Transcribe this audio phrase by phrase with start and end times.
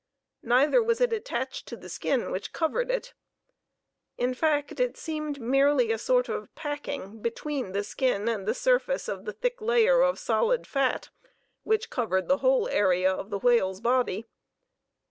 [0.41, 3.13] Neither was it attached to the skin which covered it;
[4.17, 9.07] in fact, it seemed merely a sort of packing between the skin and the surface
[9.07, 11.11] of the thick layer of solid fat
[11.61, 14.27] which covered the whole area of the whale's body.